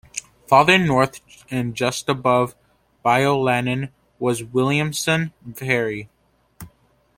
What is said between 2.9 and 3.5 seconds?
Bayou